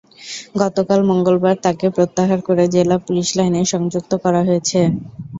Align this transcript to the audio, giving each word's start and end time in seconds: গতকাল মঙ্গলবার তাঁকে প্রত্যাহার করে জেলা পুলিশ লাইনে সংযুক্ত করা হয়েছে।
গতকাল 0.55 0.99
মঙ্গলবার 1.09 1.55
তাঁকে 1.63 1.87
প্রত্যাহার 1.89 2.39
করে 2.47 2.63
জেলা 2.67 2.97
পুলিশ 3.05 3.27
লাইনে 3.37 3.61
সংযুক্ত 3.73 4.11
করা 4.23 4.41
হয়েছে। 4.47 4.79